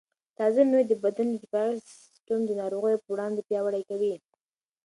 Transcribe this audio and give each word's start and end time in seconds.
تازه 0.37 0.61
مېوې 0.69 0.83
د 0.87 0.93
بدن 1.03 1.27
دفاعي 1.41 1.77
سیسټم 1.89 2.39
د 2.45 2.51
ناروغیو 2.61 3.01
پر 3.03 3.09
وړاندې 3.11 3.41
پیاوړی 3.49 3.83
کوي. 3.89 4.13